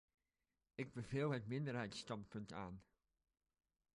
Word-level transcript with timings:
Ik 0.75 0.93
beveel 0.93 1.29
het 1.31 1.47
minderheidsstandpunt 1.47 2.53
aan. 2.53 2.83